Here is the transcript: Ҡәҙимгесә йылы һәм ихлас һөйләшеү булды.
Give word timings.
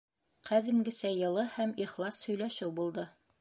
Ҡәҙимгесә 0.47 1.11
йылы 1.17 1.43
һәм 1.59 1.75
ихлас 1.85 2.19
һөйләшеү 2.31 2.73
булды. 2.81 3.07